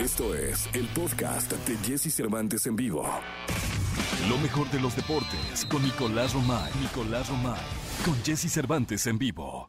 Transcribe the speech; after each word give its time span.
Esto 0.00 0.34
es 0.34 0.66
el 0.72 0.86
podcast 0.94 1.52
de 1.52 1.76
Jesse 1.86 2.10
Cervantes 2.10 2.66
en 2.66 2.74
vivo. 2.74 3.06
Lo 4.30 4.38
mejor 4.38 4.70
de 4.70 4.80
los 4.80 4.96
deportes 4.96 5.66
con 5.70 5.82
Nicolás 5.82 6.32
Romay. 6.32 6.72
Nicolás 6.80 7.28
Romay. 7.28 7.60
Con 8.06 8.14
Jesse 8.24 8.50
Cervantes 8.50 9.06
en 9.06 9.18
vivo. 9.18 9.68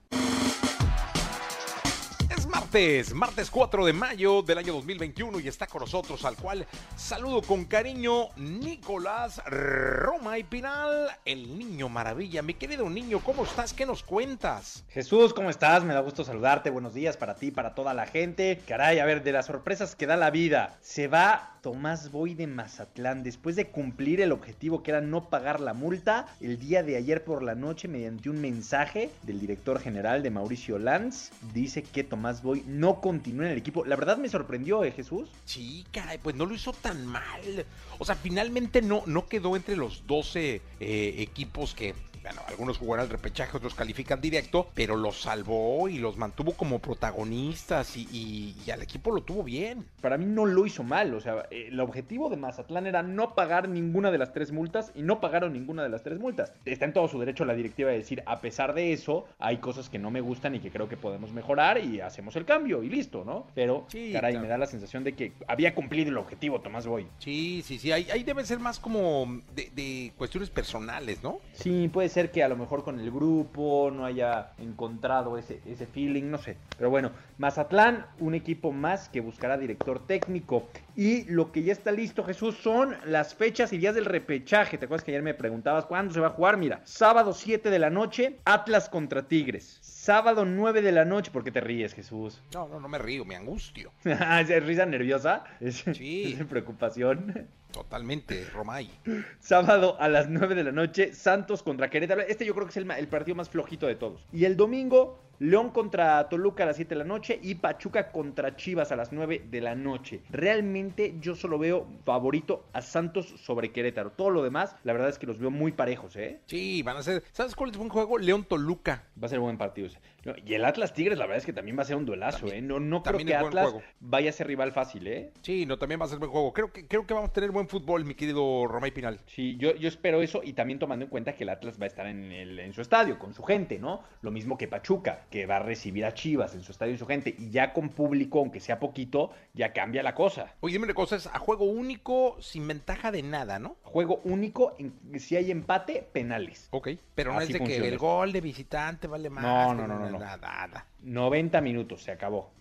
Es 2.71 2.75
martes, 2.75 3.13
martes 3.13 3.51
4 3.51 3.85
de 3.85 3.91
mayo 3.91 4.41
del 4.43 4.59
año 4.59 4.71
2021 4.71 5.41
y 5.41 5.49
está 5.49 5.67
con 5.67 5.81
nosotros 5.81 6.23
al 6.23 6.37
cual 6.37 6.65
saludo 6.95 7.41
con 7.41 7.65
cariño 7.65 8.29
Nicolás 8.37 9.41
Roma 9.45 10.37
y 10.37 10.43
Pinal, 10.45 11.09
el 11.25 11.59
niño 11.59 11.89
maravilla. 11.89 12.41
Mi 12.41 12.53
querido 12.53 12.89
niño, 12.89 13.19
¿cómo 13.19 13.43
estás? 13.43 13.73
¿Qué 13.73 13.85
nos 13.85 14.03
cuentas? 14.03 14.85
Jesús, 14.87 15.33
¿cómo 15.33 15.49
estás? 15.49 15.83
Me 15.83 15.93
da 15.93 15.99
gusto 15.99 16.23
saludarte. 16.23 16.69
Buenos 16.69 16.93
días 16.93 17.17
para 17.17 17.35
ti, 17.35 17.51
para 17.51 17.75
toda 17.75 17.93
la 17.93 18.05
gente. 18.05 18.61
Caray, 18.65 18.99
a 18.99 19.05
ver, 19.05 19.21
de 19.21 19.33
las 19.33 19.47
sorpresas 19.47 19.97
que 19.97 20.07
da 20.07 20.15
la 20.15 20.29
vida. 20.29 20.77
Se 20.81 21.09
va 21.09 21.57
Tomás 21.61 22.09
Boy 22.11 22.33
de 22.33 22.47
Mazatlán 22.47 23.21
después 23.21 23.55
de 23.55 23.67
cumplir 23.67 24.21
el 24.21 24.31
objetivo 24.31 24.81
que 24.81 24.91
era 24.91 25.01
no 25.01 25.29
pagar 25.29 25.59
la 25.59 25.73
multa. 25.73 26.25
El 26.39 26.57
día 26.57 26.83
de 26.83 26.95
ayer 26.95 27.23
por 27.23 27.43
la 27.43 27.53
noche, 27.53 27.87
mediante 27.87 28.29
un 28.29 28.41
mensaje 28.41 29.11
del 29.23 29.39
director 29.39 29.79
general 29.79 30.23
de 30.23 30.31
Mauricio 30.31 30.79
Lanz, 30.79 31.31
dice 31.53 31.83
que 31.83 32.03
Tomás 32.03 32.41
Boy 32.41 32.60
no 32.67 33.01
continúa 33.01 33.45
en 33.45 33.51
el 33.53 33.57
equipo. 33.57 33.85
La 33.85 33.95
verdad 33.95 34.17
me 34.17 34.29
sorprendió, 34.29 34.83
¿eh, 34.83 34.91
Jesús? 34.91 35.29
Sí, 35.45 35.85
caray, 35.91 36.17
pues 36.17 36.35
no 36.35 36.45
lo 36.45 36.53
hizo 36.53 36.73
tan 36.73 37.05
mal. 37.05 37.65
O 37.99 38.05
sea, 38.05 38.15
finalmente 38.15 38.81
no, 38.81 39.03
no 39.05 39.27
quedó 39.27 39.55
entre 39.55 39.75
los 39.75 40.05
12 40.07 40.61
eh, 40.79 41.15
equipos 41.19 41.73
que 41.73 41.95
bueno, 42.23 42.41
algunos 42.47 42.77
jugarán 42.77 43.05
al 43.05 43.11
repechaje, 43.11 43.57
otros 43.57 43.75
califican 43.75 44.21
directo, 44.21 44.67
pero 44.73 44.95
los 44.95 45.21
salvó 45.21 45.89
y 45.89 45.97
los 45.97 46.17
mantuvo 46.17 46.53
como 46.53 46.79
protagonistas 46.79 47.97
y, 47.97 48.07
y, 48.11 48.55
y, 48.65 48.71
al 48.71 48.81
equipo 48.81 49.11
lo 49.11 49.21
tuvo 49.21 49.43
bien. 49.43 49.85
Para 50.01 50.17
mí 50.17 50.25
no 50.25 50.45
lo 50.45 50.65
hizo 50.65 50.83
mal, 50.83 51.13
o 51.13 51.19
sea, 51.19 51.47
el 51.51 51.79
objetivo 51.79 52.29
de 52.29 52.37
Mazatlán 52.37 52.87
era 52.87 53.01
no 53.03 53.35
pagar 53.35 53.69
ninguna 53.69 54.11
de 54.11 54.17
las 54.17 54.33
tres 54.33 54.51
multas 54.51 54.91
y 54.95 55.01
no 55.01 55.19
pagaron 55.19 55.53
ninguna 55.53 55.83
de 55.83 55.89
las 55.89 56.03
tres 56.03 56.19
multas. 56.19 56.53
Está 56.65 56.85
en 56.85 56.93
todo 56.93 57.07
su 57.07 57.19
derecho 57.19 57.45
la 57.45 57.55
directiva 57.55 57.91
de 57.91 57.97
decir, 57.97 58.23
a 58.25 58.41
pesar 58.41 58.73
de 58.73 58.93
eso, 58.93 59.25
hay 59.39 59.57
cosas 59.57 59.89
que 59.89 59.99
no 59.99 60.11
me 60.11 60.21
gustan 60.21 60.55
y 60.55 60.59
que 60.59 60.71
creo 60.71 60.87
que 60.87 60.97
podemos 60.97 61.31
mejorar 61.31 61.79
y 61.83 62.01
hacemos 62.01 62.35
el 62.35 62.45
cambio 62.45 62.83
y 62.83 62.89
listo, 62.89 63.23
¿no? 63.25 63.47
Pero, 63.55 63.85
sí, 63.89 64.11
caray, 64.13 64.33
claro. 64.33 64.43
me 64.43 64.49
da 64.49 64.57
la 64.57 64.67
sensación 64.67 65.03
de 65.03 65.13
que 65.13 65.33
había 65.47 65.73
cumplido 65.73 66.09
el 66.09 66.17
objetivo 66.17 66.61
Tomás 66.61 66.85
Boy. 66.85 67.07
Sí, 67.19 67.63
sí, 67.65 67.79
sí, 67.79 67.91
ahí, 67.91 68.07
ahí 68.11 68.23
debe 68.23 68.45
ser 68.45 68.59
más 68.59 68.79
como 68.79 69.41
de, 69.55 69.71
de 69.75 70.13
cuestiones 70.17 70.49
personales, 70.49 71.23
¿no? 71.23 71.39
Sí, 71.53 71.89
puede 71.91 72.09
ser 72.11 72.31
que 72.31 72.43
a 72.43 72.47
lo 72.47 72.55
mejor 72.55 72.83
con 72.83 72.99
el 72.99 73.09
grupo 73.11 73.91
no 73.91 74.05
haya 74.05 74.51
encontrado 74.59 75.37
ese, 75.37 75.61
ese 75.65 75.85
feeling, 75.85 76.29
no 76.29 76.37
sé. 76.37 76.57
Pero 76.77 76.89
bueno, 76.89 77.11
Mazatlán, 77.37 78.05
un 78.19 78.35
equipo 78.35 78.71
más 78.71 79.09
que 79.09 79.21
buscará 79.21 79.57
director 79.57 80.05
técnico. 80.05 80.67
Y 80.95 81.23
lo 81.25 81.51
que 81.51 81.63
ya 81.63 81.73
está 81.73 81.91
listo, 81.91 82.23
Jesús, 82.23 82.57
son 82.57 82.95
las 83.05 83.33
fechas 83.33 83.73
y 83.73 83.77
días 83.77 83.95
del 83.95 84.05
repechaje. 84.05 84.77
¿Te 84.77 84.85
acuerdas 84.85 85.03
que 85.03 85.11
ayer 85.11 85.23
me 85.23 85.33
preguntabas 85.33 85.85
cuándo 85.85 86.13
se 86.13 86.19
va 86.19 86.27
a 86.27 86.31
jugar? 86.31 86.57
Mira, 86.57 86.81
sábado 86.83 87.33
7 87.33 87.69
de 87.69 87.79
la 87.79 87.89
noche, 87.89 88.37
Atlas 88.45 88.89
contra 88.89 89.23
Tigres. 89.23 89.79
Sábado 90.01 90.45
9 90.45 90.81
de 90.81 90.91
la 90.91 91.05
noche, 91.05 91.29
¿por 91.29 91.43
qué 91.43 91.51
te 91.51 91.61
ríes, 91.61 91.93
Jesús? 91.93 92.41
No, 92.55 92.67
no, 92.67 92.79
no 92.79 92.87
me 92.87 92.97
río, 92.97 93.23
me 93.23 93.35
angustio. 93.35 93.91
¿Es 94.03 94.65
risa 94.65 94.83
nerviosa? 94.87 95.43
¿Es, 95.59 95.85
sí. 95.93 96.35
¿Es 96.39 96.43
preocupación? 96.47 97.47
Totalmente, 97.71 98.43
Romay. 98.51 98.89
Sábado 99.37 99.97
a 99.99 100.09
las 100.09 100.27
9 100.27 100.55
de 100.55 100.63
la 100.63 100.71
noche, 100.71 101.13
Santos 101.13 101.61
contra 101.61 101.91
Querétaro. 101.91 102.21
Este 102.21 102.45
yo 102.45 102.55
creo 102.55 102.65
que 102.65 102.71
es 102.71 102.77
el, 102.77 102.89
el, 102.89 103.07
partido 103.09 103.35
más 103.35 103.51
flojito 103.51 103.85
de 103.85 103.93
todos. 103.93 104.25
Y 104.33 104.45
el 104.45 104.57
domingo, 104.57 105.19
León 105.41 105.71
contra 105.71 106.29
Toluca 106.29 106.61
a 106.61 106.67
las 106.67 106.75
7 106.75 106.93
de 106.93 106.99
la 106.99 107.03
noche 107.03 107.39
y 107.41 107.55
Pachuca 107.55 108.11
contra 108.11 108.55
Chivas 108.55 108.91
a 108.91 108.95
las 108.95 109.11
9 109.11 109.47
de 109.49 109.59
la 109.59 109.73
noche. 109.73 110.21
Realmente 110.29 111.15
yo 111.19 111.33
solo 111.33 111.57
veo 111.57 111.87
favorito 112.05 112.65
a 112.73 112.81
Santos 112.83 113.25
sobre 113.43 113.71
Querétaro. 113.71 114.11
Todo 114.11 114.29
lo 114.29 114.43
demás, 114.43 114.75
la 114.83 114.93
verdad 114.93 115.09
es 115.09 115.17
que 115.17 115.25
los 115.25 115.39
veo 115.39 115.49
muy 115.49 115.71
parejos, 115.71 116.15
¿eh? 116.15 116.41
Sí, 116.45 116.83
van 116.83 116.97
a 116.97 117.01
ser. 117.01 117.23
¿Sabes 117.31 117.55
cuál 117.55 117.71
es 117.71 117.77
buen 117.77 117.89
juego? 117.89 118.19
León 118.19 118.43
Toluca. 118.43 119.07
Va 119.19 119.25
a 119.25 119.29
ser 119.29 119.39
buen 119.39 119.57
partido 119.57 119.87
ese. 119.87 119.97
Y 120.45 120.53
el 120.53 120.63
Atlas 120.63 120.93
Tigres, 120.93 121.17
la 121.17 121.25
verdad 121.25 121.39
es 121.39 121.45
que 121.47 121.53
también 121.53 121.75
va 121.75 121.81
a 121.81 121.85
ser 121.85 121.95
un 121.95 122.05
duelazo, 122.05 122.45
también, 122.45 122.65
¿eh? 122.65 122.67
No, 122.67 122.79
no 122.79 123.01
creo 123.01 123.17
que 123.17 123.35
Atlas 123.35 123.73
vaya 123.99 124.29
a 124.29 124.33
ser 124.33 124.45
rival 124.45 124.71
fácil, 124.71 125.07
¿eh? 125.07 125.31
Sí, 125.41 125.65
no, 125.65 125.79
también 125.79 125.99
va 125.99 126.05
a 126.05 126.09
ser 126.09 126.19
buen 126.19 126.29
juego. 126.29 126.53
Creo 126.53 126.71
que, 126.71 126.87
creo 126.87 127.07
que 127.07 127.15
vamos 127.15 127.31
a 127.31 127.33
tener 127.33 127.49
buen 127.49 127.67
fútbol, 127.67 128.05
mi 128.05 128.13
querido 128.13 128.67
Romay 128.67 128.91
Pinal. 128.91 129.19
Sí, 129.25 129.57
yo, 129.57 129.73
yo 129.75 129.87
espero 129.87 130.21
eso 130.21 130.41
y 130.43 130.53
también 130.53 130.77
tomando 130.77 131.05
en 131.05 131.09
cuenta 131.09 131.33
que 131.33 131.43
el 131.43 131.49
Atlas 131.49 131.79
va 131.79 131.85
a 131.85 131.87
estar 131.87 132.05
en, 132.05 132.31
el, 132.31 132.59
en 132.59 132.71
su 132.73 132.81
estadio, 132.81 133.17
con 133.17 133.33
su 133.33 133.41
gente, 133.41 133.79
¿no? 133.79 134.03
Lo 134.21 134.29
mismo 134.29 134.59
que 134.59 134.67
Pachuca, 134.67 135.25
que 135.31 135.47
va 135.47 135.55
a 135.55 135.59
recibir 135.59 136.05
a 136.05 136.13
Chivas 136.13 136.53
en 136.53 136.61
su 136.61 136.71
estadio 136.71 136.93
y 136.93 136.97
su 136.97 137.07
gente. 137.07 137.33
Y 137.37 137.49
ya 137.49 137.73
con 137.73 137.89
público, 137.89 138.39
aunque 138.39 138.59
sea 138.59 138.79
poquito, 138.79 139.31
ya 139.53 139.73
cambia 139.73 140.03
la 140.03 140.13
cosa. 140.13 140.53
Oye, 140.59 140.73
dime 140.73 140.85
una 140.85 140.93
cosa, 140.93 141.15
es 141.15 141.25
a 141.25 141.39
juego 141.39 141.65
único, 141.65 142.37
sin 142.41 142.67
ventaja 142.67 143.11
de 143.11 143.23
nada, 143.23 143.57
¿no? 143.57 143.77
Juego 143.81 144.21
único, 144.25 144.75
en, 144.77 144.93
si 145.19 145.35
hay 145.37 145.49
empate, 145.49 146.07
penales. 146.11 146.67
Ok, 146.71 146.89
pero 147.15 147.31
no 147.31 147.39
Así 147.39 147.47
es 147.47 147.53
de 147.53 147.59
funciona. 147.59 147.83
que 147.83 147.89
el 147.89 147.97
gol 147.97 148.31
de 148.31 148.41
visitante 148.41 149.07
vale 149.07 149.29
más. 149.29 149.43
No, 149.43 149.73
no, 149.73 149.87
no, 149.87 149.97
no. 149.97 150.09
no. 150.09 150.19
Nada, 150.19 150.67
nada. 150.67 150.85
90 151.01 151.61
minutos, 151.61 152.03
se 152.03 152.11
acabó. 152.11 152.51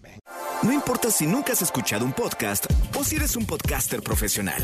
No 0.62 0.72
importa 0.72 1.10
si 1.10 1.26
nunca 1.26 1.52
has 1.52 1.62
escuchado 1.62 2.04
un 2.04 2.12
podcast 2.12 2.66
o 2.96 3.04
si 3.04 3.16
eres 3.16 3.36
un 3.36 3.46
podcaster 3.46 4.00
profesional. 4.02 4.62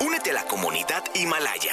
Únete 0.00 0.30
a 0.30 0.34
la 0.34 0.44
comunidad 0.44 1.02
Himalaya. 1.14 1.72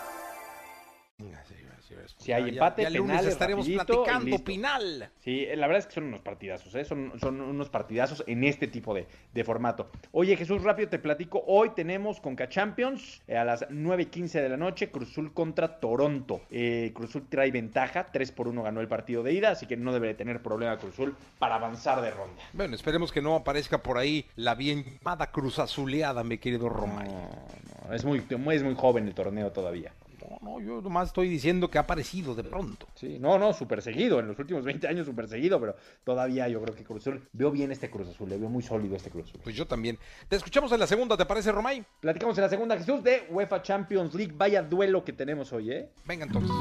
Si 2.21 2.31
hay 2.31 2.49
empate, 2.49 2.83
ya, 2.83 2.89
ya 2.89 3.01
penales, 3.01 3.27
estaremos 3.27 3.65
rapidito, 3.65 4.03
platicando, 4.03 4.43
Pinal. 4.43 5.09
Sí, 5.21 5.47
la 5.55 5.65
verdad 5.65 5.79
es 5.79 5.87
que 5.87 5.93
son 5.93 6.03
unos 6.03 6.21
partidazos, 6.21 6.75
¿eh? 6.75 6.85
son, 6.85 7.13
son 7.19 7.41
unos 7.41 7.69
partidazos 7.69 8.23
en 8.27 8.43
este 8.43 8.67
tipo 8.67 8.93
de, 8.93 9.07
de, 9.33 9.43
formato. 9.43 9.89
Oye, 10.11 10.37
Jesús, 10.37 10.61
rápido 10.61 10.89
te 10.89 10.99
platico. 10.99 11.43
Hoy 11.47 11.71
tenemos 11.71 12.19
Conca 12.19 12.47
Champions 12.47 13.23
eh, 13.27 13.37
a 13.37 13.43
las 13.43 13.67
9.15 13.69 14.39
de 14.39 14.49
la 14.49 14.57
noche, 14.57 14.91
Cruzul 14.91 15.33
contra 15.33 15.79
Toronto. 15.79 16.41
Eh, 16.51 16.91
Cruzul 16.93 17.27
trae 17.27 17.49
ventaja, 17.49 18.05
3 18.05 18.31
por 18.33 18.47
1 18.47 18.61
ganó 18.61 18.81
el 18.81 18.87
partido 18.87 19.23
de 19.23 19.33
ida, 19.33 19.49
así 19.49 19.65
que 19.65 19.75
no 19.75 19.91
debe 19.91 20.13
tener 20.13 20.43
problema 20.43 20.77
Cruzul 20.77 21.15
para 21.39 21.55
avanzar 21.55 22.01
de 22.01 22.11
ronda. 22.11 22.43
Bueno, 22.53 22.75
esperemos 22.75 23.11
que 23.11 23.23
no 23.23 23.35
aparezca 23.35 23.79
por 23.79 23.97
ahí 23.97 24.27
la 24.35 24.53
bien 24.53 24.85
llamada 24.85 25.31
Cruz 25.31 25.57
Azuleada, 25.57 26.23
mi 26.23 26.37
querido 26.37 26.69
Romay. 26.69 27.07
No, 27.07 27.29
no, 27.87 27.95
es 27.95 28.05
muy, 28.05 28.21
es 28.51 28.63
muy 28.63 28.75
joven 28.75 29.07
el 29.07 29.15
torneo 29.15 29.51
todavía. 29.51 29.91
No, 30.41 30.59
yo 30.59 30.81
nomás 30.81 31.09
estoy 31.09 31.29
diciendo 31.29 31.69
que 31.69 31.77
ha 31.77 31.81
aparecido 31.81 32.33
de 32.33 32.43
pronto. 32.43 32.87
Sí, 32.95 33.17
no, 33.19 33.37
no, 33.37 33.53
súper 33.53 33.81
seguido. 33.81 34.19
En 34.19 34.27
los 34.27 34.39
últimos 34.39 34.63
20 34.63 34.87
años 34.87 35.05
súper 35.05 35.27
seguido, 35.27 35.59
pero 35.59 35.75
todavía 36.03 36.47
yo 36.47 36.61
creo 36.61 36.75
que 36.75 36.83
Cruz 36.83 37.03
Azul. 37.03 37.27
Veo 37.33 37.51
bien 37.51 37.71
este 37.71 37.89
Cruz 37.89 38.07
Azul, 38.09 38.29
le 38.29 38.37
veo 38.37 38.49
muy 38.49 38.63
sólido 38.63 38.95
este 38.95 39.11
Cruz 39.11 39.29
Azul. 39.29 39.41
Pues 39.43 39.55
yo 39.55 39.67
también. 39.67 39.99
Te 40.27 40.35
escuchamos 40.35 40.71
en 40.71 40.79
la 40.79 40.87
segunda, 40.87 41.15
¿te 41.15 41.25
parece, 41.25 41.51
Romay? 41.51 41.85
Platicamos 41.99 42.37
en 42.37 42.43
la 42.43 42.49
segunda, 42.49 42.77
Jesús, 42.77 43.03
de 43.03 43.27
UEFA 43.29 43.61
Champions 43.61 44.13
League. 44.15 44.33
Vaya 44.35 44.63
duelo 44.63 45.03
que 45.03 45.13
tenemos 45.13 45.53
hoy, 45.53 45.71
¿eh? 45.71 45.89
Venga 46.05 46.25
entonces. 46.25 46.55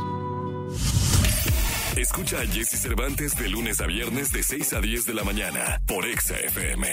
Escucha 1.96 2.40
a 2.40 2.46
Jesse 2.46 2.80
Cervantes 2.80 3.36
de 3.36 3.48
lunes 3.48 3.80
a 3.80 3.86
viernes 3.86 4.30
de 4.32 4.42
6 4.42 4.74
a 4.74 4.80
10 4.80 5.06
de 5.06 5.14
la 5.14 5.24
mañana 5.24 5.80
por 5.86 6.06
Exa 6.06 6.36
FM. 6.36 6.86